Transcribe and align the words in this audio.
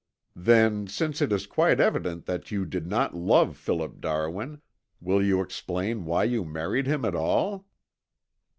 "Then 0.41 0.87
since 0.87 1.21
it 1.21 1.31
is 1.31 1.45
quite 1.45 1.79
evident 1.79 2.25
that 2.25 2.49
you 2.49 2.65
did 2.65 2.87
not 2.87 3.13
love 3.13 3.55
Philip 3.55 4.01
Darwin, 4.01 4.59
will 4.99 5.23
you 5.23 5.41
explain 5.41 6.05
why 6.05 6.23
you 6.23 6.43
married 6.43 6.87
him 6.87 7.05
at 7.05 7.13
all?" 7.13 7.67